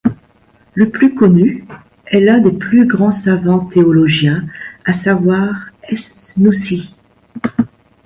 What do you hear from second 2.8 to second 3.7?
grands savants